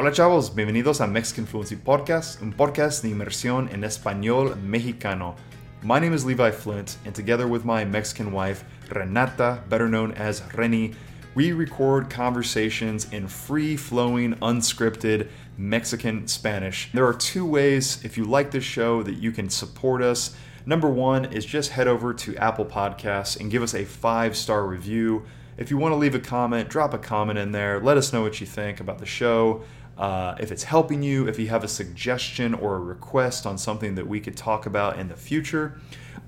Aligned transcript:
Hola 0.00 0.12
chavos, 0.12 0.54
bienvenidos 0.54 1.00
a 1.00 1.08
Mexican 1.08 1.44
Fluency 1.44 1.74
Podcast, 1.74 2.40
un 2.40 2.52
podcast 2.52 3.02
de 3.02 3.08
inmersión 3.08 3.68
en 3.72 3.82
español 3.82 4.54
mexicano. 4.62 5.34
My 5.82 5.98
name 5.98 6.14
is 6.14 6.24
Levi 6.24 6.52
Flint, 6.52 6.98
and 7.04 7.12
together 7.12 7.48
with 7.48 7.64
my 7.64 7.84
Mexican 7.84 8.30
wife, 8.30 8.62
Renata, 8.94 9.60
better 9.68 9.88
known 9.88 10.12
as 10.12 10.40
Reni, 10.54 10.94
we 11.34 11.50
record 11.50 12.08
conversations 12.08 13.12
in 13.12 13.26
free 13.26 13.76
flowing, 13.76 14.34
unscripted 14.34 15.30
Mexican 15.56 16.28
Spanish. 16.28 16.90
There 16.94 17.04
are 17.04 17.12
two 17.12 17.44
ways, 17.44 17.98
if 18.04 18.16
you 18.16 18.24
like 18.24 18.52
this 18.52 18.62
show, 18.62 19.02
that 19.02 19.16
you 19.16 19.32
can 19.32 19.50
support 19.50 20.00
us. 20.00 20.36
Number 20.64 20.88
one 20.88 21.24
is 21.32 21.44
just 21.44 21.72
head 21.72 21.88
over 21.88 22.14
to 22.14 22.36
Apple 22.36 22.66
Podcasts 22.66 23.40
and 23.40 23.50
give 23.50 23.64
us 23.64 23.74
a 23.74 23.84
five 23.84 24.36
star 24.36 24.64
review. 24.64 25.24
If 25.56 25.72
you 25.72 25.76
want 25.76 25.90
to 25.90 25.96
leave 25.96 26.14
a 26.14 26.20
comment, 26.20 26.68
drop 26.68 26.94
a 26.94 26.98
comment 26.98 27.36
in 27.36 27.50
there. 27.50 27.80
Let 27.80 27.96
us 27.96 28.12
know 28.12 28.22
what 28.22 28.40
you 28.40 28.46
think 28.46 28.78
about 28.78 29.00
the 29.00 29.06
show. 29.06 29.64
Uh, 29.98 30.36
if 30.38 30.52
it's 30.52 30.62
helping 30.62 31.02
you, 31.02 31.26
if 31.26 31.38
you 31.38 31.48
have 31.48 31.64
a 31.64 31.68
suggestion 31.68 32.54
or 32.54 32.76
a 32.76 32.80
request 32.80 33.44
on 33.46 33.58
something 33.58 33.96
that 33.96 34.06
we 34.06 34.20
could 34.20 34.36
talk 34.36 34.64
about 34.64 34.98
in 34.98 35.08
the 35.08 35.16
future. 35.16 35.80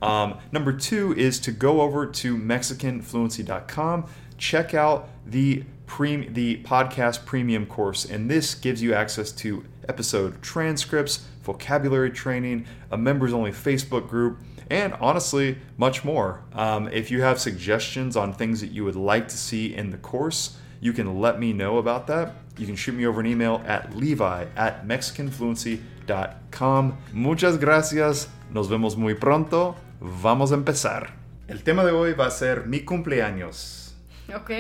Um, 0.03 0.39
number 0.51 0.73
two 0.73 1.15
is 1.15 1.39
to 1.41 1.53
go 1.53 1.81
over 1.81 2.07
to 2.07 2.37
MexicanFluency.com, 2.37 4.07
check 4.39 4.75
out 4.75 5.09
the 5.27 5.65
pre- 5.87 6.29
the 6.29 6.63
podcast 6.63 7.25
premium 7.27 7.67
course, 7.67 8.05
and 8.05 8.31
this 8.31 8.55
gives 8.55 8.83
you 8.83 8.95
access 8.95 9.31
to 9.33 9.65
episode 9.89 10.41
transcripts, 10.43 11.27
vocabulary 11.43 12.11
training, 12.11 12.67
a 12.91 12.97
members 12.97 13.33
only 13.33 13.51
Facebook 13.51 14.09
group, 14.09 14.39
and 14.71 14.95
honestly, 15.01 15.59
much 15.77 16.05
more. 16.05 16.43
Um, 16.55 16.89
if 16.89 17.11
you 17.11 17.21
have 17.23 17.41
suggestions 17.41 18.17
on 18.17 18.33
things 18.33 18.61
that 18.61 18.71
you 18.71 18.85
would 18.85 18.95
like 18.97 19.27
to 19.29 19.37
see 19.37 19.75
in 19.75 19.91
the 19.91 19.99
course, 19.99 20.57
you 20.81 20.93
can 20.93 21.21
let 21.21 21.41
me 21.41 21.53
know 21.53 21.79
about 21.79 22.07
that. 22.07 22.35
You 22.57 22.67
can 22.67 22.77
shoot 22.77 22.95
me 22.95 23.05
over 23.07 23.21
an 23.21 23.27
email 23.27 23.63
at 23.67 23.97
levi 23.97 24.47
at 24.57 24.87
mexicanfluency.com. 24.87 26.99
Muchas 27.13 27.59
gracias. 27.59 28.29
Nos 28.53 28.69
vemos 28.69 28.97
muy 28.97 29.15
pronto. 29.15 29.75
Vamos 30.01 30.53
a 30.53 30.55
empezar. 30.55 31.17
El 31.49 31.65
tema 31.65 31.85
de 31.85 31.91
hoy 31.93 32.15
va 32.15 32.27
a 32.27 32.31
ser 32.31 32.67
mi 32.67 32.85
cumpleaños. 32.85 33.97
Ok. 34.35 34.51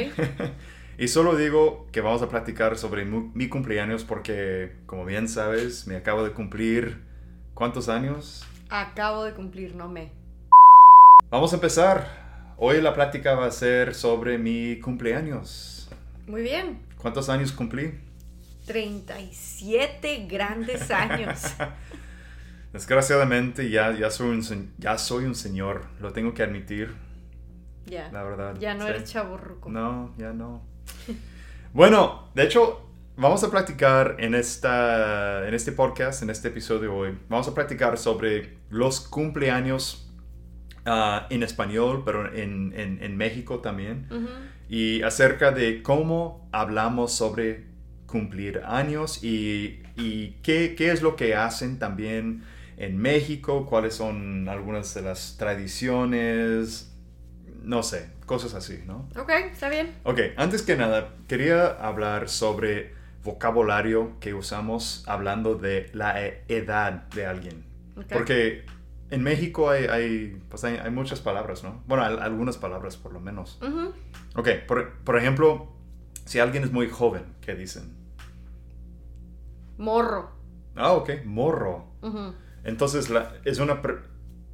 y 0.98 1.08
solo 1.08 1.34
digo 1.36 1.86
que 1.92 2.00
vamos 2.00 2.22
a 2.22 2.28
platicar 2.28 2.76
sobre 2.76 3.04
mi 3.04 3.48
cumpleaños 3.48 4.04
porque, 4.04 4.76
como 4.86 5.04
bien 5.04 5.28
sabes, 5.28 5.86
me 5.86 5.94
acabo 5.96 6.24
de 6.24 6.32
cumplir... 6.32 7.08
¿Cuántos 7.54 7.88
años? 7.90 8.46
Acabo 8.70 9.24
de 9.24 9.34
cumplir, 9.34 9.74
no 9.74 9.88
me. 9.88 10.12
Vamos 11.30 11.52
a 11.52 11.56
empezar. 11.56 12.54
Hoy 12.56 12.80
la 12.80 12.94
plática 12.94 13.34
va 13.34 13.46
a 13.46 13.50
ser 13.50 13.94
sobre 13.94 14.38
mi 14.38 14.78
cumpleaños. 14.80 15.88
Muy 16.26 16.42
bien. 16.42 16.80
¿Cuántos 16.98 17.28
años 17.28 17.52
cumplí? 17.52 17.94
37 18.66 20.26
grandes 20.30 20.90
años. 20.90 21.42
Desgraciadamente 22.72 23.68
ya, 23.70 23.92
ya, 23.92 24.10
soy 24.10 24.28
un, 24.28 24.72
ya 24.78 24.96
soy 24.98 25.24
un 25.24 25.34
señor, 25.34 25.86
lo 25.98 26.12
tengo 26.12 26.34
que 26.34 26.44
admitir, 26.44 26.94
Ya. 27.86 28.08
la 28.12 28.22
verdad. 28.22 28.54
Ya 28.60 28.74
no 28.74 28.84
sí. 28.84 28.90
eres 28.90 29.10
chaborruco. 29.10 29.68
No, 29.68 30.14
ya 30.16 30.32
no. 30.32 30.62
bueno, 31.72 32.28
de 32.34 32.44
hecho, 32.44 32.89
vamos 33.20 33.44
a 33.44 33.50
platicar 33.50 34.16
en, 34.18 34.34
esta, 34.34 35.46
en 35.46 35.54
este 35.54 35.72
podcast, 35.72 36.22
en 36.22 36.30
este 36.30 36.48
episodio 36.48 36.94
hoy, 36.94 37.16
vamos 37.28 37.48
a 37.48 37.54
platicar 37.54 37.98
sobre 37.98 38.58
los 38.70 39.00
cumpleaños 39.00 40.10
ah, 40.86 41.26
en 41.30 41.42
español, 41.42 42.02
pero 42.04 42.32
en, 42.34 42.72
en- 42.76 43.02
en 43.02 43.16
México 43.16 43.60
también, 43.60 44.06
Ujú. 44.10 44.28
y 44.68 45.02
acerca 45.02 45.50
de 45.52 45.82
cómo 45.82 46.48
hablamos 46.52 47.12
sobre 47.12 47.66
cumplir 48.06 48.62
años 48.64 49.22
y, 49.22 49.82
y 49.96 50.38
qué, 50.42 50.74
qué 50.76 50.90
es 50.90 51.02
lo 51.02 51.14
que 51.16 51.34
hacen 51.36 51.78
también 51.78 52.42
en 52.76 52.96
México, 52.96 53.66
cuáles 53.66 53.94
son 53.94 54.48
algunas 54.48 54.94
de 54.94 55.02
las 55.02 55.36
tradiciones, 55.36 56.90
no 57.62 57.82
sé, 57.82 58.08
cosas 58.24 58.54
así, 58.54 58.82
¿no? 58.86 59.08
Ok, 59.18 59.30
está 59.52 59.68
bien. 59.68 59.94
Ok, 60.04 60.18
antes 60.36 60.62
que 60.62 60.76
nada, 60.76 61.14
quería 61.28 61.66
hablar 61.66 62.28
sobre 62.30 62.98
vocabulario 63.24 64.18
que 64.20 64.34
usamos 64.34 65.04
hablando 65.06 65.54
de 65.56 65.90
la 65.92 66.24
e- 66.24 66.44
edad 66.48 67.08
de 67.10 67.26
alguien. 67.26 67.64
Porque 68.10 68.64
en 69.10 69.22
México 69.22 69.68
hay, 69.70 69.84
hay, 69.86 70.42
pues 70.48 70.64
hay, 70.64 70.76
hay 70.76 70.90
muchas 70.90 71.20
palabras, 71.20 71.62
¿no? 71.62 71.82
Bueno, 71.86 72.04
al- 72.04 72.20
algunas 72.22 72.56
palabras 72.56 72.96
por 72.96 73.12
lo 73.12 73.20
menos. 73.20 73.58
Ujú. 73.62 73.92
Ok, 74.36 74.48
por, 74.66 74.94
por 75.00 75.16
ejemplo, 75.18 75.68
si 76.24 76.38
alguien 76.38 76.64
es 76.64 76.72
muy 76.72 76.88
joven, 76.88 77.24
¿qué 77.40 77.54
dicen? 77.54 77.94
Morro. 79.78 80.30
Ah, 80.76 80.92
ok, 80.92 81.10
morro. 81.24 81.86
Entonces, 82.64 83.10
la, 83.10 83.32
es 83.44 83.58
una... 83.58 83.82
pre- 83.82 83.98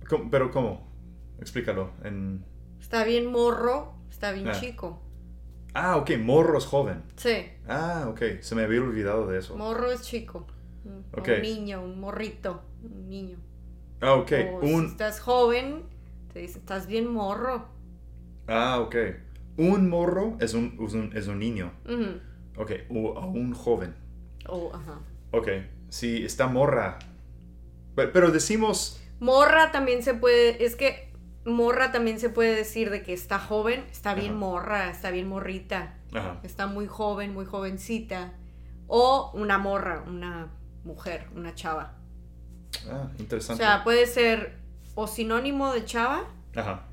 ¿cómo- 0.09 0.31
¿Pero 0.31 0.51
cómo? 0.51 0.93
Explícalo. 1.41 1.91
En... 2.05 2.45
Está 2.81 3.05
bien 3.05 3.31
morro, 3.31 3.95
está 4.11 4.33
bien 4.33 4.49
Ah. 4.49 4.53
chico. 4.53 5.03
Ah, 5.79 5.97
ok, 5.99 6.13
morro 6.19 6.57
es 6.57 6.65
joven. 6.65 7.03
Sí. 7.17 7.45
Ah, 7.69 8.07
ok, 8.09 8.41
se 8.41 8.55
me 8.55 8.63
había 8.63 8.81
olvidado 8.81 9.27
de 9.27 9.39
eso. 9.39 9.57
Morro 9.57 9.93
es 9.93 10.01
chico. 10.01 10.47
Un, 10.85 11.05
Ok. 11.13 11.29
un 11.37 11.43
niño, 11.43 11.83
un 11.83 12.01
morrito. 12.01 12.63
Un 12.83 13.09
niño. 13.11 13.37
Ah, 14.01 14.15
ok, 14.15 14.33
O 14.55 14.67
si 14.67 14.73
un... 14.73 14.87
estás 14.87 15.21
joven, 15.21 15.83
te 16.33 16.39
dicen, 16.41 16.61
estás 16.63 16.87
bien 16.87 17.07
morro. 17.13 17.67
Ah, 18.49 18.81
ok. 18.81 18.97
Un 19.59 19.89
morro 19.91 20.37
es 20.41 20.55
un, 20.55 20.79
es 20.83 20.95
un, 20.95 21.11
es 21.15 21.27
un 21.27 21.39
niño. 21.39 21.73
Ujú. 21.85 22.21
Ok, 22.63 22.73
o 22.89 23.11
o 23.11 23.27
un 23.27 23.53
joven. 23.53 23.95
O, 24.49 24.73
ajá. 24.75 25.01
Ok, 25.33 25.49
si 25.91 26.25
está 26.25 26.47
morra. 26.47 26.99
Pe- 27.95 28.09
Pero 28.09 28.31
decimos... 28.31 29.01
Morra 29.21 29.73
también 29.73 30.03
se 30.03 30.15
puede, 30.15 30.65
es 30.65 30.77
que 30.77 31.06
morra 31.47 31.93
también 31.93 32.19
se 32.21 32.29
puede 32.29 32.55
decir 32.55 32.91
de 32.91 33.03
que 33.03 33.13
está 33.13 33.39
joven, 33.39 33.85
está 33.91 34.15
bien 34.15 34.33
Ajá. 34.33 34.39
morra, 34.39 34.91
está 34.91 35.11
bien 35.11 35.29
morrita, 35.29 35.95
Ajá. 36.13 36.41
está 36.43 36.67
muy 36.67 36.87
joven, 36.87 37.33
muy 37.33 37.47
jovencita. 37.47 38.33
O 38.89 39.33
una 39.35 39.59
morra, 39.59 40.05
una 40.07 40.49
mujer, 40.85 41.27
una 41.35 41.55
chava. 41.55 41.95
Ah, 42.91 43.11
O 43.19 43.21
interesante. 43.23 43.63
sea, 43.63 43.83
puede 43.85 44.07
ser 44.07 44.59
o 44.95 45.07
sinónimo 45.07 45.73
de 45.73 45.85
chava, 45.85 46.25
Ajá. 46.55 46.87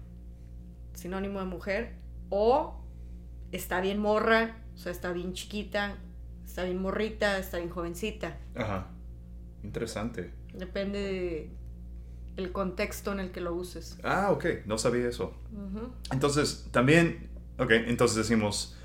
sinónimo 0.94 1.40
de 1.40 1.46
mujer, 1.46 1.96
o 2.30 2.80
está 3.52 3.80
bien 3.81 4.00
morra, 4.00 4.58
o 4.74 4.78
sea, 4.78 4.92
está 4.92 5.12
bien 5.12 5.34
chiquita, 5.34 5.97
está 6.46 6.63
bien 6.63 6.81
morrita, 6.81 7.38
está 7.38 7.58
bien 7.58 7.69
jovencita. 7.69 8.38
Ajá. 8.56 8.88
Interesante. 9.63 10.34
Depende 10.53 11.00
de 11.00 11.52
el 12.38 12.51
contexto 12.51 13.11
en 13.11 13.19
el 13.19 13.31
que 13.31 13.41
lo 13.41 13.53
uses. 13.53 13.97
Ah, 14.03 14.29
ok, 14.31 14.45
no 14.66 14.77
sabía 14.77 15.07
eso. 15.07 15.33
Entonces, 16.11 16.67
también, 16.71 17.29
ok, 17.59 17.71
entonces 17.88 18.17
decimos, 18.17 18.75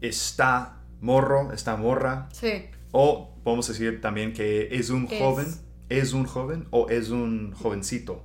está 0.00 0.78
morro, 1.00 1.52
está 1.52 1.76
morra, 1.76 2.28
Sí. 2.32 2.66
o 2.92 3.34
podemos 3.42 3.66
decir 3.68 4.00
también 4.00 4.32
que 4.32 4.68
es 4.76 4.90
un 4.90 5.08
Es. 5.10 5.18
joven, 5.18 5.46
es 5.88 6.12
un 6.12 6.24
joven 6.26 6.66
o 6.70 6.88
es 6.88 7.10
un 7.10 7.52
jovencito, 7.52 8.22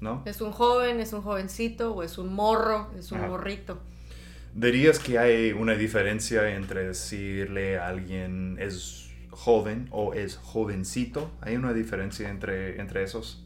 ¿no? 0.00 0.22
Es 0.26 0.40
un 0.40 0.52
joven, 0.52 1.00
es 1.00 1.12
un 1.12 1.22
jovencito, 1.22 1.92
o 1.94 2.02
es 2.02 2.18
un 2.18 2.32
morro, 2.32 2.90
es 2.98 3.10
un 3.12 3.18
Ajá. 3.18 3.28
morrito. 3.28 3.80
¿Dirías 4.54 4.98
que 4.98 5.18
hay 5.18 5.52
una 5.52 5.74
diferencia 5.74 6.54
entre 6.56 6.88
decirle 6.88 7.78
a 7.78 7.88
alguien 7.88 8.56
es 8.60 9.08
joven 9.30 9.88
o 9.92 10.12
es 10.14 10.36
jovencito? 10.38 11.30
¿Hay 11.40 11.56
una 11.56 11.72
diferencia 11.72 12.28
entre, 12.30 12.80
entre 12.80 13.02
esos? 13.04 13.44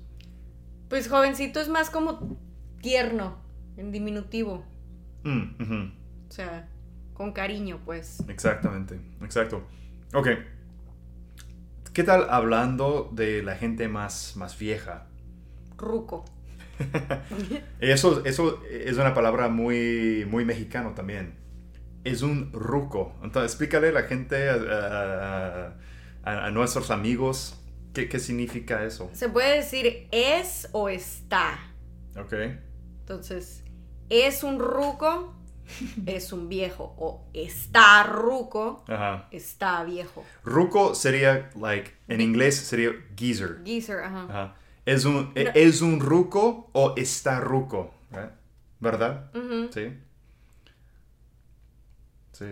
Pues 0.88 1.08
jovencito 1.08 1.60
es 1.60 1.68
más 1.68 1.90
como 1.90 2.38
tierno, 2.80 3.38
en 3.76 3.90
diminutivo. 3.92 4.64
Mm. 5.24 5.92
O 6.28 6.30
sea, 6.30 6.68
con 7.14 7.32
cariño, 7.32 7.80
pues. 7.84 8.22
Exactamente, 8.28 9.00
exacto. 9.22 9.66
Ok. 10.12 10.28
¿Qué 11.92 12.02
tal 12.02 12.26
hablando 12.28 13.10
de 13.12 13.42
la 13.42 13.54
gente 13.56 13.88
más, 13.88 14.34
más 14.36 14.58
vieja? 14.58 15.06
Ruco. 15.76 16.24
Eso, 17.78 18.24
eso 18.24 18.60
es 18.68 18.96
una 18.96 19.14
palabra 19.14 19.48
muy, 19.48 20.26
muy 20.28 20.44
mexicano 20.44 20.92
también. 20.94 21.34
Es 22.02 22.22
un 22.22 22.52
ruco. 22.52 23.14
Entonces, 23.22 23.52
explícale 23.52 23.88
a 23.88 23.92
la 23.92 24.02
gente, 24.02 24.50
a- 24.50 25.76
a 26.24 26.50
nuestros 26.50 26.90
amigos, 26.90 27.62
qué, 27.94 28.08
qué 28.08 28.18
significa 28.18 28.84
eso. 28.84 29.08
Se 29.14 29.28
puede 29.28 29.56
decir 29.56 30.08
es 30.10 30.68
o 30.72 30.88
está. 30.88 31.58
Ok. 32.18 32.32
Entonces, 33.00 33.62
es 34.10 34.42
un 34.42 34.58
ruco, 34.58 35.34
es 36.06 36.32
un 36.32 36.48
viejo. 36.48 36.94
O 36.98 37.26
está 37.32 38.02
ruco, 38.04 38.84
Ajá. 38.88 39.28
está 39.30 39.82
viejo. 39.84 40.24
Ruco 40.44 40.94
sería, 40.94 41.50
like, 41.58 41.92
en 42.08 42.20
inglés 42.20 42.56
sería 42.56 42.90
geezer. 43.16 43.62
Geezer, 43.64 44.00
ajá. 44.00 44.22
Ajá. 44.24 44.54
¿Es 44.84 45.04
un, 45.06 45.32
e- 45.34 45.50
¿Es 45.54 45.80
un 45.80 46.00
ruco 46.00 46.68
o 46.72 46.92
está 46.96 47.40
ruco? 47.40 47.94
right? 48.10 48.30
¿Verdad? 48.80 49.30
Sí. 49.72 49.94
Sí. 52.32 52.46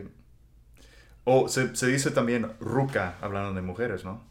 O 1.24 1.48
se, 1.48 1.76
se 1.76 1.86
dice 1.88 2.10
también 2.10 2.52
ruca, 2.58 3.16
hablando 3.20 3.52
de 3.52 3.62
mujeres, 3.62 4.04
¿no? 4.04 4.24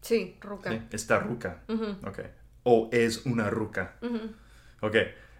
Sí, 0.00 0.36
ruca. 0.40 0.70
Sí, 0.70 0.80
está 0.92 1.18
ruca. 1.18 1.62
Ujú, 1.68 1.96
Ok. 2.06 2.20
O 2.62 2.88
es 2.92 3.24
una 3.26 3.48
ruca. 3.50 3.96
ujú. 4.02 4.18
Ok. 4.82 4.96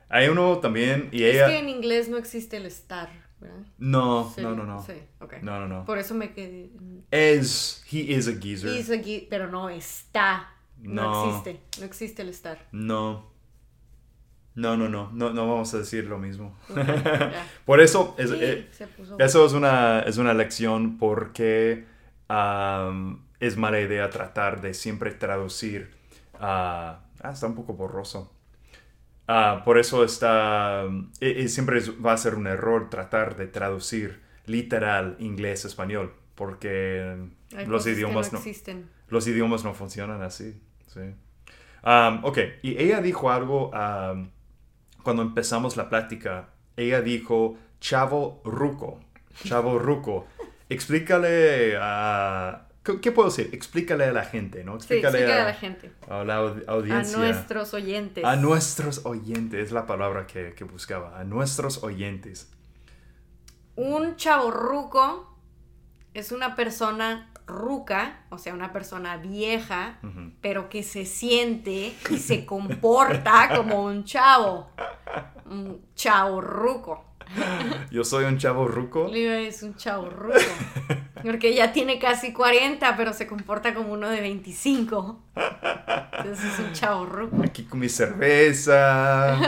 Hay 0.08 0.28
uno 0.28 0.58
también 0.58 1.08
y 1.12 1.22
Es 1.24 1.36
ella... 1.36 1.46
que 1.48 1.58
en 1.58 1.68
inglés 1.68 2.08
no 2.08 2.16
existe 2.16 2.56
el 2.56 2.66
estar, 2.66 3.08
¿verdad? 3.40 3.60
No, 3.78 4.32
Sí, 4.34 4.42
no, 4.42 4.54
no, 4.54 4.64
no. 4.64 4.82
Sí, 4.82 4.94
ok. 5.20 5.34
No, 5.42 5.60
no, 5.60 5.68
no. 5.68 5.84
Por 5.84 5.98
eso 5.98 6.14
me 6.14 6.32
quedé. 6.32 6.70
Es, 7.10 7.84
he 7.90 7.98
is 8.14 8.26
a 8.28 8.32
geezer. 8.32 9.26
Pero 9.30 9.48
no 9.48 9.68
está. 9.68 10.50
No. 10.78 11.10
No. 11.10 11.28
existe. 11.28 11.60
No 11.78 11.86
existe 11.86 12.22
el 12.22 12.30
estar. 12.30 12.66
No. 12.72 13.30
No, 14.56 14.76
no, 14.76 14.88
no. 14.88 15.10
No, 15.12 15.32
no 15.32 15.48
vamos 15.48 15.72
a 15.74 15.78
decir 15.78 16.04
lo 16.06 16.18
mismo. 16.18 16.56
Por 17.64 17.80
eso, 17.80 18.14
es, 18.18 18.30
Sí, 18.30 18.36
eh, 18.40 18.68
eso 19.18 19.46
es 19.46 19.52
una, 19.52 20.00
es 20.00 20.18
una 20.18 20.34
lección 20.34 20.98
porque 20.98 21.86
es 23.40 23.56
mala 23.56 23.80
idea 23.80 24.10
tratar 24.10 24.60
de 24.60 24.74
siempre 24.74 25.12
traducir. 25.12 25.90
ah, 26.38 27.00
ah, 27.22 27.30
está 27.32 27.46
un 27.46 27.54
poco 27.54 27.74
borroso. 27.74 28.32
Ah, 29.28 29.62
por 29.64 29.78
eso 29.78 30.04
está, 30.04 30.84
eh, 31.20 31.34
eh, 31.44 31.48
siempre 31.48 31.80
va 32.04 32.12
a 32.12 32.16
ser 32.16 32.34
un 32.34 32.46
error 32.46 32.90
tratar 32.90 33.36
de 33.36 33.46
traducir 33.46 34.20
literal 34.46 35.16
inglés-español, 35.20 36.12
porque 36.34 37.16
Hay 37.56 37.66
los 37.66 37.86
idiomas 37.86 38.32
no 38.32 38.40
los 39.08 39.26
idiomas 39.28 39.64
no 39.64 39.74
funcionan 39.74 40.22
así. 40.22 40.60
Sí. 40.88 41.00
Am, 41.82 42.24
ok, 42.24 42.38
y 42.62 42.76
ella 42.82 43.00
dijo 43.00 43.30
algo 43.30 43.74
am, 43.74 44.30
cuando 45.02 45.22
empezamos 45.22 45.76
la 45.76 45.88
plática. 45.88 46.50
Ella 46.76 47.00
dijo 47.00 47.56
chavo 47.80 48.40
ruco. 48.44 49.00
Chavo 49.44 49.78
ruco. 49.78 50.26
Explícale 50.68 51.76
a. 51.80 52.66
¿Qué, 52.98 53.12
puedo 53.12 53.28
decir? 53.28 53.50
Explícale 53.52 54.04
a 54.04 54.12
la 54.12 54.24
gente, 54.24 54.64
¿no? 54.64 54.72
Sí, 54.80 54.94
Explícale 54.94 55.18
explícale 55.18 55.40
a, 55.40 55.44
a 55.44 55.46
la 55.48 55.54
gente. 55.54 55.92
a 56.08 56.24
la 56.24 56.40
aud- 56.40 56.64
A 56.66 56.72
audiencia. 56.72 57.18
nuestros 57.18 57.74
oyentes. 57.74 58.24
A 58.24 58.36
nuestros 58.36 59.04
oyentes, 59.04 59.66
es 59.66 59.72
la 59.72 59.86
palabra 59.86 60.26
que, 60.26 60.54
que 60.54 60.64
buscaba. 60.64 61.18
A 61.20 61.24
nuestros 61.24 61.82
oyentes. 61.84 62.50
Un 63.76 64.16
chavo 64.16 64.50
ruco 64.50 65.36
es 66.14 66.32
una 66.32 66.56
persona 66.56 67.32
ruca, 67.46 68.24
o 68.30 68.38
sea, 68.38 68.54
una 68.54 68.72
persona 68.72 69.16
vieja, 69.16 69.98
pero 70.40 70.68
que 70.68 70.82
se 70.82 71.04
siente 71.06 71.94
y 72.10 72.18
se 72.18 72.46
comporta 72.46 73.50
como 73.56 73.84
un 73.84 74.04
chavo. 74.04 74.70
Un 75.46 75.84
chavo 75.94 76.40
ruco. 76.40 77.04
Yo 77.90 78.04
soy 78.04 78.24
un 78.24 78.38
chavo 78.38 78.66
ruco. 78.66 79.08
Liva 79.08 79.38
es 79.38 79.62
un 79.62 79.74
chavo 79.76 80.08
ruco. 80.10 80.38
Porque 81.22 81.54
ya 81.54 81.72
tiene 81.72 81.98
casi 81.98 82.32
40, 82.32 82.96
pero 82.96 83.12
se 83.12 83.26
comporta 83.26 83.74
como 83.74 83.92
uno 83.92 84.08
de 84.08 84.20
25. 84.20 85.22
Entonces 86.18 86.52
es 86.52 86.58
un 86.58 86.72
chavo 86.72 87.06
ruco. 87.06 87.42
Aquí 87.44 87.64
con 87.64 87.78
mi 87.78 87.88
cerveza, 87.88 89.38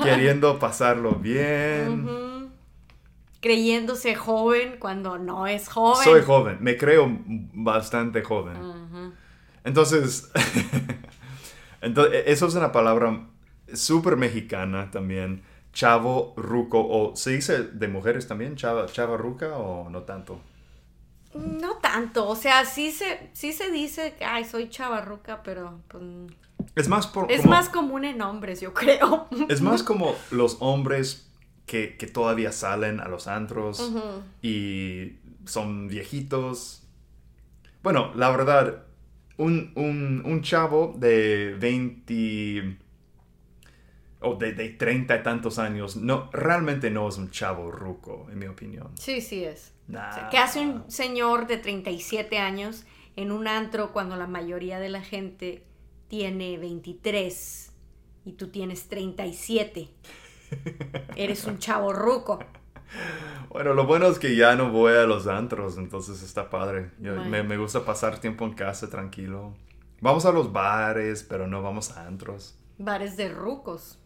queriendo 0.02 0.58
pasarlo 0.58 1.12
bien. 1.12 2.50
Creyéndose 3.40 4.14
joven 4.14 4.76
cuando 4.78 5.18
no 5.18 5.46
es 5.46 5.68
joven. 5.68 6.04
Soy 6.04 6.22
joven, 6.22 6.58
me 6.60 6.76
creo 6.76 7.18
bastante 7.26 8.22
joven. 8.22 8.56
Entonces, 9.64 10.30
entonces, 11.80 12.24
eso 12.26 12.46
es 12.46 12.54
una 12.54 12.72
palabra 12.72 13.26
súper 13.72 14.16
mexicana 14.16 14.90
también. 14.90 15.42
Chavo, 15.72 16.34
ruco, 16.36 16.86
o 16.86 17.16
se 17.16 17.30
dice 17.32 17.62
de 17.64 17.88
mujeres 17.88 18.26
también, 18.28 18.56
chava, 18.56 18.86
chava 18.86 19.16
ruca 19.16 19.56
o 19.56 19.88
no 19.88 20.02
tanto. 20.02 20.40
No 21.34 21.76
tanto, 21.76 22.28
o 22.28 22.36
sea, 22.36 22.66
sí 22.66 22.92
se, 22.92 23.30
sí 23.32 23.54
se 23.54 23.70
dice 23.70 24.14
que, 24.18 24.24
ay, 24.26 24.44
soy 24.44 24.68
chavarruca, 24.68 25.42
pero 25.42 25.80
pues, 25.88 26.02
Es 26.76 26.88
más 26.88 27.06
por, 27.06 27.32
es 27.32 27.40
como- 27.40 27.50
más 27.54 27.70
común 27.70 28.04
en 28.04 28.20
hombres, 28.20 28.60
yo 28.60 28.74
creo. 28.74 29.28
es 29.48 29.62
más 29.62 29.82
como 29.88 30.14
los 30.30 30.58
hombres 30.60 31.30
que, 31.64 31.96
que 31.96 32.06
todavía 32.06 32.52
salen 32.52 33.00
a 33.00 33.08
los 33.08 33.28
antros 33.28 33.92
y 34.42 35.14
son 35.46 35.88
viejitos. 35.88 36.82
Bueno, 37.82 38.12
la 38.14 38.30
verdad, 38.30 38.82
un, 39.38 39.72
un, 39.74 40.22
un 40.26 40.42
chavo 40.42 40.94
de 40.98 41.56
20 41.58 42.78
o 44.22 44.36
de, 44.36 44.52
de 44.52 44.70
30 44.70 45.16
y 45.16 45.22
tantos 45.22 45.58
años, 45.58 45.96
no, 45.96 46.30
realmente 46.32 46.90
no 46.90 47.08
es 47.08 47.18
un 47.18 47.30
chavo 47.30 47.70
ruco, 47.70 48.26
en 48.30 48.38
mi 48.38 48.46
opinión. 48.46 48.90
Sí, 48.98 49.20
sí 49.20 49.44
es. 49.44 49.72
Nah. 49.88 50.28
¿Qué 50.30 50.38
hace 50.38 50.60
un 50.60 50.90
señor 50.90 51.46
de 51.46 51.58
37 51.58 52.38
años 52.38 52.84
en 53.16 53.32
un 53.32 53.46
antro 53.48 53.92
cuando 53.92 54.16
la 54.16 54.26
mayoría 54.26 54.78
de 54.80 54.88
la 54.88 55.02
gente 55.02 55.66
tiene 56.08 56.56
23 56.58 57.72
y 58.24 58.32
tú 58.32 58.48
tienes 58.48 58.88
37? 58.88 59.88
Eres 61.16 61.44
un 61.46 61.58
chavo 61.58 61.92
ruco. 61.92 62.38
Bueno, 63.48 63.74
lo 63.74 63.86
bueno 63.86 64.06
es 64.06 64.18
que 64.18 64.36
ya 64.36 64.54
no 64.56 64.70
voy 64.70 64.92
a 64.94 65.04
los 65.04 65.26
antros, 65.26 65.76
entonces 65.78 66.22
está 66.22 66.50
padre. 66.50 66.90
Yo- 66.98 67.14
Bueno. 67.14 67.30
me, 67.30 67.42
me 67.42 67.56
gusta 67.56 67.84
pasar 67.84 68.18
tiempo 68.18 68.44
en 68.44 68.54
casa 68.54 68.88
tranquilo. 68.88 69.54
Vamos 70.00 70.26
a 70.26 70.32
los 70.32 70.52
bares, 70.52 71.22
pero 71.22 71.46
no 71.46 71.62
vamos 71.62 71.96
a 71.96 72.06
antros. 72.06 72.58
Bares 72.78 73.16
de 73.16 73.28
rucos. 73.28 73.98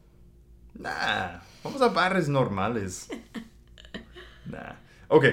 Nah, 0.78 1.40
vamos 1.64 1.80
a 1.82 1.88
bares 1.88 2.28
normales. 2.28 3.08
Nah. 4.46 4.76
Ok. 5.08 5.24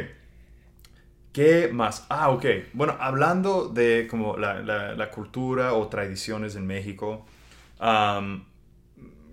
¿Qué 1.31 1.69
más? 1.73 2.05
Ah, 2.09 2.29
ok. 2.29 2.45
Bueno, 2.73 2.95
hablando 2.99 3.67
de 3.67 4.07
como 4.09 4.37
la, 4.37 4.59
la- 4.61 4.93
la 4.95 5.09
cultura 5.09 5.73
o 5.73 5.87
tradiciones 5.87 6.55
en 6.55 6.67
México, 6.67 7.25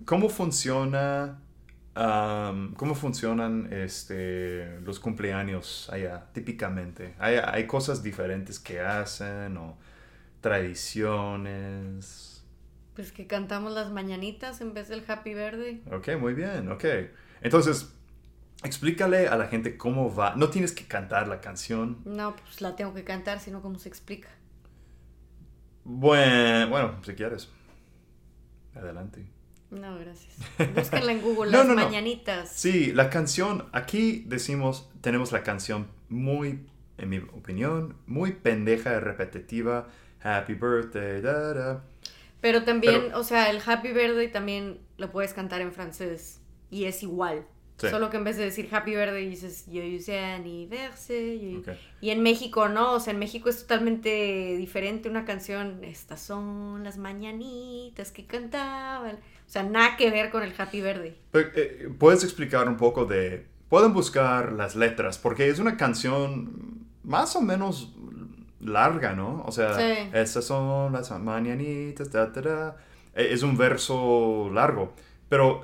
¿cómo 0.05 0.29
funciona, 0.29 1.39
cómo 2.75 2.95
funcionan 2.95 3.71
este, 3.71 4.79
los 4.81 4.99
cumpleaños 4.99 5.89
allá, 5.91 6.25
típicamente? 6.33 7.13
¿Hay, 7.19 7.35
hay 7.35 7.67
cosas 7.67 8.01
diferentes 8.03 8.59
que 8.59 8.79
hacen 8.81 9.57
o 9.57 9.77
tradiciones? 10.41 12.30
Pues 12.95 13.11
que 13.11 13.25
cantamos 13.27 13.71
las 13.73 13.89
mañanitas 13.91 14.59
en 14.61 14.73
vez 14.73 14.89
del 14.89 15.03
Happy 15.07 15.33
Verde. 15.33 15.81
Ok, 15.91 16.09
muy 16.19 16.33
bien, 16.33 16.69
ok. 16.69 16.85
Entonces, 17.41 17.93
explícale 18.63 19.27
a 19.27 19.37
la 19.37 19.47
gente 19.47 19.77
cómo 19.77 20.13
va. 20.13 20.35
No 20.35 20.49
tienes 20.49 20.73
que 20.73 20.85
cantar 20.85 21.27
la 21.27 21.39
canción. 21.39 21.99
No, 22.05 22.35
pues 22.35 22.61
la 22.61 22.75
tengo 22.75 22.93
que 22.93 23.03
cantar, 23.03 23.39
sino 23.39 23.61
cómo 23.61 23.79
se 23.79 23.87
explica. 23.89 24.29
Bueno, 25.83 26.69
bueno, 26.69 26.95
si 27.03 27.13
quieres. 27.13 27.49
Adelante. 28.75 29.25
No, 29.69 29.97
gracias. 29.97 30.35
Búsquenla 30.75 31.13
en 31.13 31.21
Google, 31.21 31.51
No, 31.51 31.59
las 31.59 31.67
no, 31.67 31.75
no. 31.75 31.83
mañanitas. 31.83 32.49
Sí, 32.51 32.91
la 32.93 33.09
canción, 33.09 33.67
aquí 33.71 34.23
decimos, 34.27 34.89
tenemos 35.01 35.31
la 35.31 35.43
canción 35.43 35.87
muy, 36.09 36.67
en 36.97 37.09
mi 37.09 37.17
opinión, 37.19 37.95
muy 38.05 38.33
pendeja 38.33 38.93
y 38.95 38.99
repetitiva. 38.99 39.87
Happy 40.23 40.53
birthday, 40.53 41.21
da, 41.21 41.53
da. 41.53 41.83
Pero 42.41 42.63
también, 42.63 43.03
Pero- 43.07 43.19
o 43.19 43.23
sea, 43.23 43.49
el 43.49 43.61
Happy 43.65 43.91
Verde 43.93 44.27
también 44.27 44.79
lo 44.97 45.11
puedes 45.11 45.33
cantar 45.33 45.61
en 45.61 45.71
francés 45.71 46.41
y 46.69 46.85
es 46.85 47.03
igual. 47.03 47.45
Sí. 47.77 47.89
Solo 47.89 48.11
que 48.11 48.17
en 48.17 48.23
vez 48.23 48.37
de 48.37 48.43
decir 48.43 48.69
Happy 48.71 48.93
Verde 48.93 49.17
dices 49.19 49.65
Joyeux 49.65 50.07
anniversaire. 50.09 51.57
Ok. 51.57 51.69
Y 51.99 52.11
en 52.11 52.21
México 52.21 52.69
no, 52.69 52.93
o 52.93 52.99
sea, 52.99 53.13
en 53.13 53.19
México 53.19 53.49
es 53.49 53.61
totalmente 53.61 54.55
diferente 54.57 55.09
una 55.09 55.25
canción. 55.25 55.83
Estas 55.83 56.21
son 56.21 56.83
las 56.83 56.97
mañanitas 56.97 58.11
que 58.11 58.25
cantaban. 58.27 59.15
O 59.15 59.49
sea, 59.51 59.63
nada 59.63 59.97
que 59.97 60.11
ver 60.11 60.29
con 60.29 60.43
el 60.43 60.53
Happy 60.57 60.81
Verde. 60.81 61.15
Pero, 61.31 61.49
eh, 61.55 61.89
¿Puedes 61.97 62.23
explicar 62.23 62.67
un 62.69 62.77
poco 62.77 63.05
de... 63.05 63.47
Pueden 63.67 63.93
buscar 63.93 64.51
las 64.53 64.75
letras, 64.75 65.17
porque 65.17 65.47
es 65.49 65.57
una 65.59 65.77
canción 65.77 66.85
más 67.03 67.35
o 67.35 67.41
menos 67.41 67.93
larga, 68.61 69.13
¿no? 69.13 69.43
O 69.45 69.51
sea, 69.51 69.73
Sí. 69.75 70.09
estas 70.13 70.45
son 70.45 70.93
las 70.93 71.11
mañanitas, 71.19 72.11
da, 72.11 72.27
da, 72.27 72.41
da. 72.41 72.77
Eh, 73.15 73.29
Es 73.31 73.43
un 73.43 73.57
verso 73.57 74.49
largo, 74.53 74.93
pero 75.29 75.61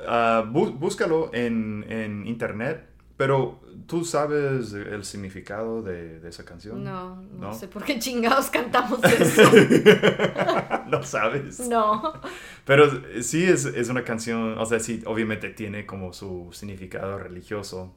bú- 0.51 0.77
búscalo 0.77 1.29
en, 1.33 1.85
en 1.89 2.25
internet, 2.27 2.87
pero 3.17 3.59
¿tú 3.87 4.03
sabes 4.05 4.73
el 4.73 5.03
significado 5.03 5.81
de, 5.81 6.19
de 6.19 6.29
esa 6.29 6.45
canción? 6.45 6.83
No, 6.83 7.15
no, 7.15 7.47
¿No? 7.47 7.53
sé 7.53 7.67
por 7.67 7.83
qué 7.83 7.97
chingados 7.99 8.49
cantamos 8.49 8.99
eso. 9.19 9.41
no 10.87 11.01
sabes. 11.03 11.67
no. 11.67 12.13
Pero 12.65 12.89
sí 13.21 13.43
es, 13.43 13.65
es 13.65 13.89
una 13.89 14.03
canción, 14.03 14.57
o 14.57 14.65
sea, 14.65 14.79
sí, 14.79 15.01
obviamente 15.05 15.49
tiene 15.49 15.85
como 15.85 16.13
su 16.13 16.49
significado 16.51 17.17
religioso. 17.17 17.95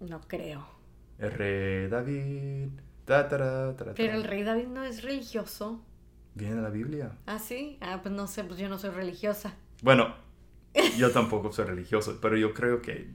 No 0.00 0.20
creo. 0.28 0.66
El 1.18 1.32
rey 1.32 1.88
David. 1.88 2.68
Ta, 3.04 3.28
Pero 3.96 4.14
el 4.14 4.24
rey 4.24 4.42
David 4.42 4.68
no 4.68 4.84
es 4.84 5.02
religioso. 5.02 5.84
Viene 6.34 6.56
de 6.56 6.62
la 6.62 6.70
Biblia. 6.70 7.12
¿Ah, 7.26 7.38
sí? 7.38 7.78
Ah, 7.80 8.00
pues 8.02 8.14
no 8.14 8.26
sé, 8.26 8.44
pues 8.44 8.58
yo 8.58 8.68
no 8.68 8.78
soy 8.78 8.90
religiosa. 8.90 9.54
Bueno, 9.82 10.14
yo 10.96 11.10
tampoco 11.10 11.52
soy 11.52 11.66
religioso, 11.66 12.18
pero 12.20 12.36
yo 12.36 12.54
creo 12.54 12.80
que. 12.80 13.10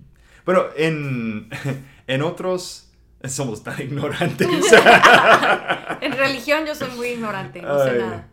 Bueno, 0.46 0.66
en, 0.76 1.50
en 2.08 2.22
otros 2.22 2.92
Somos 3.24 3.64
tan 3.64 3.82
ignorantes. 3.82 4.48
en 6.02 6.12
religión 6.14 6.66
yo 6.66 6.76
soy 6.76 6.92
muy 6.96 7.08
ignorante, 7.10 7.62
no 7.62 7.80
sé 7.84 7.98
nada. 7.98 8.28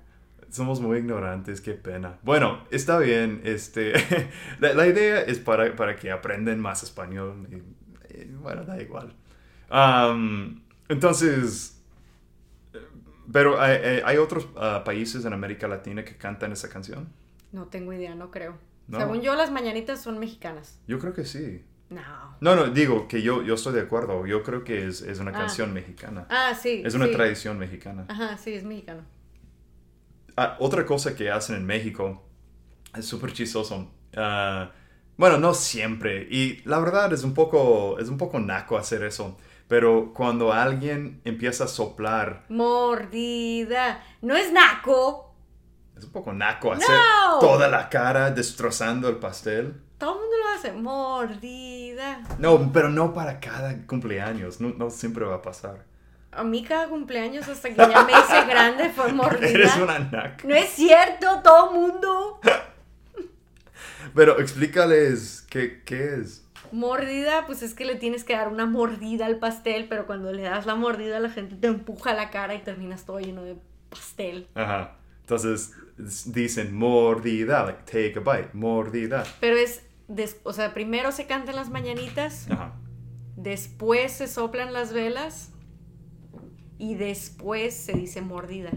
Somos 0.51 0.81
muy 0.81 0.99
ignorantes, 0.99 1.61
qué 1.61 1.73
pena. 1.73 2.19
Bueno, 2.23 2.65
está 2.71 2.99
bien. 2.99 3.41
Este, 3.45 3.93
la, 4.61 4.73
la 4.75 4.87
idea 4.87 5.21
es 5.21 5.39
para, 5.41 5.75
para 5.75 5.97
que 5.97 6.13
aprendan 6.13 6.61
más 6.61 6.83
español. 6.83 7.49
y- 7.51 7.85
y, 8.21 8.25
bueno, 8.27 8.65
da 8.65 8.81
igual. 8.81 9.13
Am, 9.71 10.63
entonces, 10.89 11.83
eh, 12.73 12.79
pero 13.33 13.61
hay, 13.61 13.77
hay- 13.77 14.03
hay 14.05 14.17
otros 14.19 14.49
ah, 14.57 14.83
países 14.85 15.25
en 15.25 15.33
América 15.33 15.69
Latina 15.69 16.05
que 16.05 16.17
cantan 16.17 16.53
esa 16.53 16.69
canción. 16.69 17.09
No 17.53 17.67
tengo 17.67 17.93
idea, 17.93 18.15
no 18.15 18.31
creo. 18.31 18.59
No. 18.89 18.99
Según 18.99 19.21
yo, 19.23 19.35
las 19.35 19.51
mañanitas 19.51 20.03
son 20.03 20.19
mexicanas. 20.19 20.79
Yo 20.87 20.99
creo 20.99 21.13
que 21.15 21.25
sí. 21.25 21.65
No. 21.91 22.03
No, 22.41 22.57
no, 22.57 22.67
digo 22.67 23.09
que 23.09 23.23
yo, 23.23 23.43
yo 23.43 23.55
estoy 23.55 23.75
de 23.75 23.81
acuerdo. 23.83 24.27
Yo 24.27 24.43
creo 24.43 24.65
que 24.65 24.87
es, 24.87 25.01
es 25.03 25.21
una 25.21 25.31
Ah. 25.31 25.35
canción 25.35 25.73
mexicana. 25.73 26.27
Ah, 26.29 26.55
sí. 26.55 26.83
Es 26.85 26.95
una 26.95 27.07
sí. 27.07 27.13
tradición 27.13 27.59
mexicana. 27.59 28.07
Ajá, 28.09 28.37
sí, 28.37 28.53
es 28.55 28.65
mexicano. 28.65 29.03
Ah, 30.37 30.57
otra 30.59 30.85
cosa 30.85 31.15
que 31.15 31.31
hacen 31.31 31.57
en 31.57 31.65
México 31.67 32.27
es 32.97 33.07
súper 33.07 33.33
chistoso. 33.33 33.91
Bueno, 35.17 35.39
no 35.39 35.55
siempre. 35.55 36.27
Y 36.31 36.63
la 36.65 36.79
verdad 36.79 37.13
es 37.13 37.25
un 37.25 37.35
poco, 37.35 37.99
es 37.99 38.09
un 38.09 38.19
poco 38.19 38.39
naco 38.41 38.77
hacer 38.79 39.03
eso. 39.05 39.37
Pero 39.69 40.13
cuando 40.13 40.53
alguien 40.53 41.21
empieza 41.25 41.65
a 41.65 41.69
soplar, 41.69 42.45
Mordida. 42.49 44.03
No 44.23 44.37
es 44.37 44.53
naco. 44.53 45.35
es 45.97 46.05
un 46.05 46.13
poco 46.13 46.33
naco 46.33 46.73
hacer 46.73 46.89
No. 46.91 47.39
toda 47.39 47.69
la 47.69 47.89
cara 47.89 48.31
destrozando 48.31 49.09
el 49.09 49.17
pastel. 49.17 49.81
Todo 49.99 50.15
el 50.15 50.21
mundo 50.21 50.37
lo 50.43 50.49
hace. 50.59 50.73
Mordida. 50.73 52.21
No, 52.39 52.71
pero 52.73 52.89
no 52.91 53.15
para 53.15 53.41
cada 53.41 53.87
cumpleaños. 53.87 54.61
No, 54.61 54.71
no 54.77 54.91
siempre 54.91 55.25
va 55.25 55.37
a 55.37 55.43
pasar. 55.43 55.85
A 56.33 56.43
mí 56.43 56.65
cada 56.65 56.89
cumpleaños 56.89 57.49
hasta 57.49 57.69
que 57.71 57.77
ya 57.77 58.03
me 58.05 58.13
hice 58.13 58.45
grande 58.49 58.91
fue 58.91 59.13
mordida. 59.13 59.49
Eres 59.49 59.77
una 59.77 59.99
naca. 60.01 60.37
No 60.47 60.55
es 60.55 60.71
cierto, 60.71 61.41
todo 61.43 61.73
mundo. 61.73 62.41
Pero 64.15 64.39
explícales 64.41 65.45
qué, 65.51 65.83
qué 65.85 66.15
es. 66.21 66.45
Mordida, 66.73 67.47
pues 67.47 67.63
es 67.63 67.75
que 67.75 67.85
le 67.85 67.97
tienes 67.97 68.25
que 68.25 68.35
dar 68.35 68.49
una 68.49 68.67
mordida 68.67 69.27
al 69.27 69.39
pastel, 69.39 69.87
pero 69.89 70.07
cuando 70.07 70.33
le 70.33 70.43
das 70.43 70.67
la 70.67 70.75
mordida 70.75 71.21
la 71.21 71.31
gente 71.31 71.57
te 71.57 71.67
empuja 71.69 72.15
la 72.15 72.31
cara 72.31 72.55
y 72.55 72.63
terminas 72.63 73.05
todo 73.05 73.21
lleno 73.21 73.43
de 73.45 73.57
pastel. 73.91 74.49
Ajá. 74.55 74.97
Entonces 75.21 75.73
dicen 76.27 76.75
mordida, 76.75 77.65
like 77.65 77.83
take 77.85 78.15
a 78.19 78.21
bite, 78.37 78.51
mordida. 78.55 79.25
Pero 79.41 79.57
es, 79.57 79.83
des- 80.09 80.39
o 80.43 80.53
sea, 80.53 80.75
primero 80.75 81.13
se 81.13 81.27
cantan 81.27 81.55
las 81.57 81.71
mañanitas, 81.71 82.51
Ajá. 82.51 82.73
después 83.37 84.13
se 84.13 84.27
soplan 84.27 84.73
las 84.73 84.93
velas 84.93 85.51
y 86.79 86.95
después 86.97 87.75
se 87.75 87.93
dice 87.93 88.21
mordida. 88.21 88.71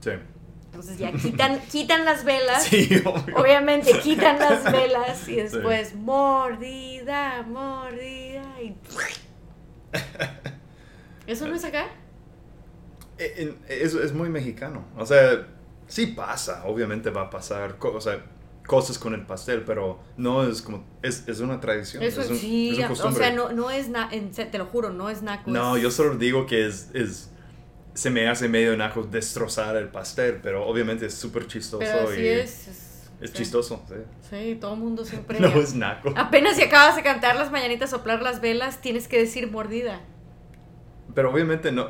Sí. 0.00 0.10
Entonces 0.74 0.98
ya 0.98 1.12
quitan, 1.12 1.60
quitan 1.70 2.04
las 2.04 2.24
velas. 2.24 2.64
Sí, 2.64 2.88
obvio. 3.04 3.36
Obviamente 3.36 3.98
quitan 4.00 4.38
las 4.38 4.64
velas 4.72 5.28
y 5.28 5.36
después 5.36 5.94
mordida, 5.96 7.42
mordida 7.42 8.42
y... 8.60 8.74
¿Eso 11.26 11.46
no 11.48 11.54
es 11.54 11.64
acá? 11.64 11.86
Eh, 13.18 13.54
Es, 13.68 13.94
es 13.94 14.12
muy 14.12 14.28
mexicano. 14.28 14.84
O 14.96 15.06
sea, 15.06 15.46
sí 15.86 16.08
pasa, 16.08 16.64
obviamente 16.66 17.10
va 17.10 17.22
a 17.22 17.30
pasar 17.30 17.76
o 17.80 18.00
sea, 18.00 18.24
cosas 18.66 18.98
con 18.98 19.14
el 19.14 19.24
pastel, 19.24 19.62
pero 19.64 20.00
no 20.16 20.46
es 20.46 20.60
como, 20.62 20.84
es, 21.02 21.28
es 21.28 21.40
una 21.40 21.60
tradición. 21.60 22.02
Eso 22.02 22.22
es 22.22 22.30
un- 22.30 22.36
sí, 22.38 22.70
es 22.80 23.00
o 23.00 23.12
sea, 23.12 23.30
no, 23.30 23.52
no 23.52 23.70
es 23.70 23.88
na 23.88 24.08
en 24.10 24.30
te 24.32 24.58
lo 24.58 24.66
juro, 24.66 24.90
no 24.90 25.08
es 25.08 25.22
naco. 25.22 25.50
No, 25.50 25.76
yo 25.76 25.90
solo 25.90 26.16
digo 26.16 26.46
que 26.46 26.66
es, 26.66 26.90
es, 26.94 27.30
se 27.94 28.10
me 28.10 28.28
hace 28.28 28.48
medio 28.48 28.76
naco 28.76 29.04
destrozar 29.04 29.76
el 29.76 29.88
pastel, 29.88 30.40
pero 30.42 30.66
obviamente 30.66 31.06
es 31.06 31.14
súper 31.14 31.46
chistoso 31.46 31.78
Pero 31.78 32.08
así 32.10 32.20
y 32.20 32.26
es. 32.26 32.68
Es, 32.68 33.10
es 33.20 33.30
sí. 33.30 33.36
chistoso. 33.36 33.82
Sí. 33.88 33.94
Sí, 34.30 34.58
todo 34.60 34.74
el 34.74 34.80
mundo 34.80 35.04
siempre. 35.04 35.38
No 35.40 35.48
es 35.60 35.74
naco. 35.74 36.12
Apenas 36.16 36.56
si 36.56 36.62
acabas 36.62 36.96
de 36.96 37.02
cantar 37.02 37.36
las 37.36 37.50
mañanitas, 37.52 37.90
soplar 37.90 38.20
las 38.22 38.40
velas, 38.40 38.80
tienes 38.80 39.06
que 39.08 39.18
decir 39.18 39.50
mordida. 39.50 40.00
Pero 41.14 41.30
obviamente 41.32 41.70
no. 41.72 41.88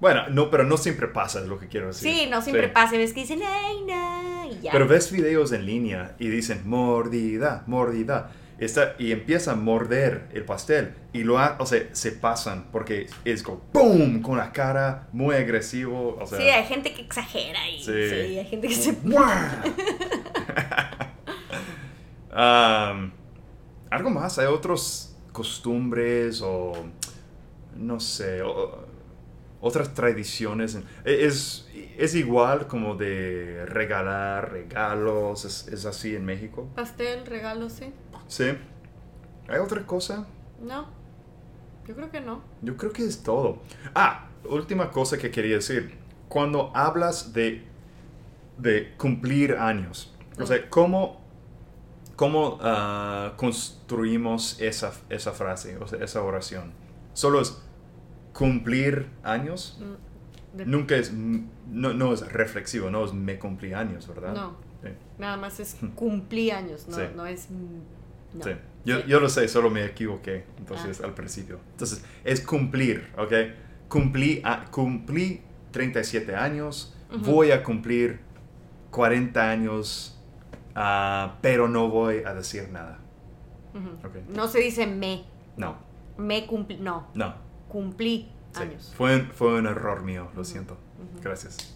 Bueno, 0.00 0.28
no, 0.30 0.50
pero 0.50 0.64
no 0.64 0.76
siempre 0.78 1.06
pasa, 1.06 1.40
es 1.40 1.46
lo 1.46 1.58
que 1.60 1.68
quiero 1.68 1.88
decir. 1.88 2.10
Sí, 2.12 2.26
no 2.28 2.42
siempre 2.42 2.66
Sí. 2.68 2.72
pasa. 2.74 2.96
Ves 2.96 3.12
que 3.12 3.20
dicen, 3.20 3.40
ay, 3.44 3.82
no, 3.86 4.50
y 4.50 4.60
ya. 4.62 4.72
Pero 4.72 4.88
ves 4.88 5.12
videos 5.12 5.52
en 5.52 5.64
línea 5.64 6.16
y 6.18 6.28
dicen 6.28 6.62
mordida, 6.68 7.62
mordida. 7.66 8.32
Está, 8.64 8.94
y 8.98 9.12
empieza 9.12 9.52
a 9.52 9.54
morder 9.56 10.28
el 10.32 10.44
pastel. 10.44 10.94
Y 11.12 11.24
lo 11.24 11.38
ha- 11.38 11.56
o 11.58 11.66
sea, 11.66 11.82
se 11.92 12.12
pasan 12.12 12.68
porque 12.70 13.06
es 13.24 13.42
como 13.42 13.62
¡boom! 13.72 14.22
con 14.22 14.36
la 14.38 14.52
cara 14.52 15.08
muy 15.12 15.34
agresivo. 15.34 16.16
O 16.20 16.26
sea, 16.26 16.38
sí, 16.38 16.44
hay 16.44 16.64
gente 16.64 16.92
que 16.94 17.02
exagera 17.02 17.68
y 17.68 17.78
Sí. 17.82 17.92
sí, 18.08 18.38
hay 18.38 18.44
gente 18.46 18.68
que 18.68 18.74
se. 18.74 18.96
Um, 22.30 23.10
algo 23.90 24.10
más, 24.10 24.38
hay 24.38 24.46
otras 24.46 25.14
costumbres 25.32 26.40
o 26.42 26.72
no 27.76 28.00
sé, 28.00 28.42
o- 28.42 28.86
otras 29.60 29.92
tradiciones. 29.94 30.78
Es, 31.04 31.68
es 31.98 32.14
igual 32.14 32.66
como 32.66 32.94
de 32.96 33.64
regalar 33.66 34.50
regalos, 34.52 35.44
es, 35.44 35.68
es 35.68 35.84
así 35.84 36.16
en 36.16 36.24
México. 36.24 36.68
Pastel, 36.74 37.26
regalo, 37.26 37.68
sí. 37.70 37.92
Sí. 38.32 38.44
¿Hay 39.48 39.58
otra 39.58 39.84
cosa? 39.84 40.26
No, 40.62 40.86
yo 41.86 41.94
creo 41.94 42.10
que 42.10 42.20
no. 42.22 42.40
Yo 42.62 42.78
creo 42.78 42.90
que 42.92 43.04
es 43.04 43.22
todo. 43.22 43.58
Ah, 43.94 44.28
última 44.48 44.90
cosa 44.90 45.18
que 45.18 45.30
quería 45.30 45.56
decir. 45.56 45.98
Cuando 46.30 46.74
hablas 46.74 47.34
de, 47.34 47.62
de 48.56 48.94
cumplir 48.96 49.56
años, 49.56 50.14
o 50.40 50.46
sea, 50.46 50.70
¿cómo, 50.70 51.20
cómo 52.16 52.58
ah, 52.62 53.34
construimos 53.36 54.58
esa, 54.62 54.92
esa 55.10 55.32
frase, 55.32 55.76
o 55.76 55.86
sea, 55.86 56.02
esa 56.02 56.22
oración? 56.22 56.72
¿Solo 57.12 57.42
es 57.42 57.60
cumplir 58.32 59.10
años? 59.22 59.78
Mm, 59.78 60.56
de- 60.56 60.64
Nunca 60.66 60.96
es, 60.96 61.12
mm, 61.12 61.44
no, 61.70 61.92
no 61.92 62.14
es 62.14 62.32
reflexivo, 62.32 62.88
no 62.88 63.04
es 63.04 63.12
me 63.12 63.38
cumplí 63.38 63.74
años, 63.74 64.08
¿verdad? 64.08 64.32
No. 64.34 64.56
Sí. 64.82 64.88
Nada 65.18 65.36
más 65.36 65.60
es 65.60 65.76
cumplí 65.94 66.50
años, 66.50 66.88
no, 66.88 66.96
Sí. 66.96 67.02
no 67.14 67.26
es. 67.26 67.48
No. 68.34 68.44
Sí. 68.44 68.50
Yo, 68.84 68.98
Sí. 68.98 69.04
yo 69.08 69.20
lo 69.20 69.28
sé, 69.28 69.46
solo 69.48 69.70
me 69.70 69.84
equivoqué, 69.84 70.44
entonces 70.58 71.00
Ah. 71.00 71.06
al 71.06 71.14
principio. 71.14 71.60
Entonces, 71.72 72.04
es 72.24 72.40
cumplir, 72.40 73.08
¿ok? 73.16 73.32
Cumplí, 73.88 74.40
a- 74.44 74.64
cumplí 74.70 75.42
37 75.70 76.34
años, 76.34 76.94
Ujú. 77.14 77.30
voy 77.30 77.50
a 77.52 77.62
cumplir 77.62 78.20
40 78.90 79.50
años, 79.50 80.18
ah, 80.74 81.36
pero 81.42 81.68
no 81.68 81.88
voy 81.88 82.22
a 82.26 82.34
decir 82.34 82.68
nada. 82.70 82.98
Ok. 84.04 84.16
No 84.34 84.48
se 84.48 84.58
dice 84.60 84.86
me. 84.86 85.24
No, 85.56 85.76
Me 86.18 86.46
cumplí. 86.46 86.76
No, 86.78 87.08
no. 87.14 87.34
cumplí 87.68 88.28
sí. 88.54 88.62
años. 88.62 88.92
Fue, 88.96 89.20
fue 89.32 89.58
un 89.58 89.66
error 89.66 90.02
mío, 90.02 90.28
lo 90.36 90.44
siento. 90.44 90.76
Gracias. 91.22 91.74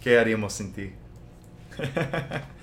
¿Qué 0.00 0.18
haríamos 0.18 0.52
sin 0.54 0.72
ti? 0.72 0.92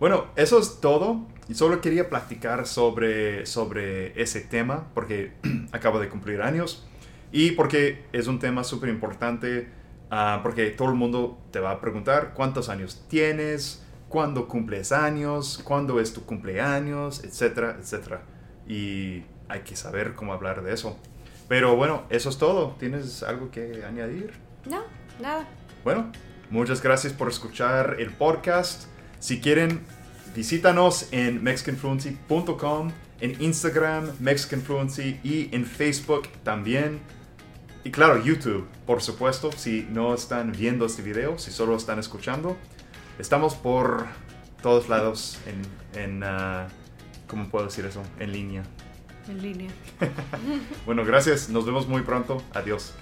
bueno, 0.00 0.26
eso 0.34 0.58
es 0.58 0.80
todo. 0.80 1.26
Y 1.48 1.54
solo 1.54 1.80
quería 1.80 2.08
platicar 2.08 2.66
sobre, 2.66 3.44
sobre 3.44 4.20
ese 4.20 4.40
tema 4.40 4.88
porque 4.94 5.34
acabo 5.72 6.00
de 6.00 6.08
cumplir 6.08 6.42
años 6.42 6.86
y 7.32 7.52
porque 7.52 8.04
es 8.12 8.26
un 8.26 8.38
tema 8.38 8.64
súper 8.64 8.88
importante 8.88 9.68
ah, 10.10 10.40
porque 10.42 10.70
todo 10.70 10.88
el 10.88 10.94
mundo 10.94 11.38
te 11.50 11.60
va 11.60 11.72
a 11.72 11.80
preguntar 11.80 12.32
cuántos 12.34 12.68
años 12.68 13.04
tienes, 13.08 13.84
cuándo 14.08 14.48
cumples 14.48 14.92
años, 14.92 15.60
cuándo 15.64 16.00
es 16.00 16.12
tu 16.12 16.24
cumpleaños, 16.24 17.24
etcétera, 17.24 17.76
etcétera. 17.80 18.22
Y 18.66 19.24
hay 19.48 19.60
que 19.64 19.76
saber 19.76 20.14
cómo 20.14 20.32
hablar 20.32 20.62
de 20.62 20.72
eso. 20.72 20.96
Pero 21.48 21.76
bueno, 21.76 22.04
eso 22.10 22.30
es 22.30 22.38
todo. 22.38 22.76
¿Tienes 22.78 23.24
algo 23.24 23.50
que 23.50 23.84
añadir? 23.84 24.32
No, 24.66 24.82
nada. 25.20 25.48
Bueno, 25.82 26.12
muchas 26.48 26.80
gracias 26.80 27.12
por 27.12 27.28
escuchar 27.28 27.96
el 27.98 28.10
podcast. 28.10 28.84
Si 29.20 29.40
quieren, 29.40 29.80
visítanos 30.34 31.08
en 31.12 31.44
mexicanfluency.com, 31.44 32.90
en 33.20 33.42
Instagram, 33.42 34.12
mexicanfluency 34.18 35.20
y 35.22 35.54
en 35.54 35.66
Facebook 35.66 36.28
también. 36.42 37.00
Y 37.84 37.90
claro, 37.90 38.22
YouTube, 38.22 38.66
por 38.86 39.02
supuesto, 39.02 39.52
si 39.52 39.86
no 39.90 40.14
están 40.14 40.52
viendo 40.52 40.86
este 40.86 41.02
video, 41.02 41.38
si 41.38 41.50
solo 41.50 41.76
están 41.76 41.98
escuchando. 41.98 42.56
Estamos 43.18 43.54
por 43.54 44.06
todos 44.62 44.88
lados 44.88 45.38
en, 45.46 46.02
en 46.02 46.22
ah, 46.24 46.68
¿cómo 47.26 47.48
puedo 47.50 47.66
decir 47.66 47.84
eso? 47.84 48.02
En 48.18 48.32
línea. 48.32 48.62
En 49.28 49.42
línea. 49.42 49.70
Bueno, 50.86 51.04
gracias. 51.04 51.50
Nos 51.50 51.66
vemos 51.66 51.86
muy 51.86 52.02
pronto. 52.02 52.42
Adiós. 52.54 52.94